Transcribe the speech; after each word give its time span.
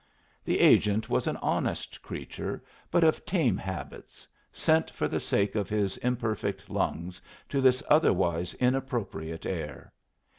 The 0.43 0.59
agent 0.61 1.11
was 1.11 1.27
an 1.27 1.37
honest 1.43 2.01
creature, 2.01 2.63
but 2.89 3.03
of 3.03 3.23
tame 3.23 3.55
habits, 3.55 4.27
sent 4.51 4.89
for 4.89 5.07
the 5.07 5.19
sake 5.19 5.53
of 5.53 5.69
his 5.69 5.97
imperfect 5.97 6.71
lungs 6.71 7.21
to 7.49 7.61
this 7.61 7.83
otherwise 7.87 8.55
inappropriate 8.55 9.45
air. 9.45 9.93